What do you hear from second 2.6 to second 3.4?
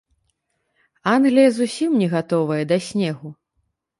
да снегу.